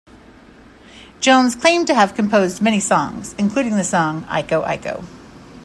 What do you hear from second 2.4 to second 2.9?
many